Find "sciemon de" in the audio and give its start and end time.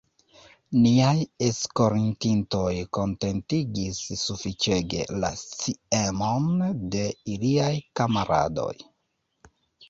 5.43-7.05